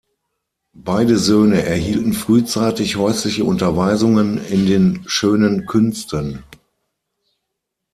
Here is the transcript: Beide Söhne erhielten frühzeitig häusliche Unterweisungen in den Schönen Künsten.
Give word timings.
Beide 0.73 1.19
Söhne 1.19 1.61
erhielten 1.63 2.13
frühzeitig 2.13 2.95
häusliche 2.97 3.43
Unterweisungen 3.45 4.43
in 4.43 4.65
den 4.65 5.03
Schönen 5.05 5.67
Künsten. 5.67 6.43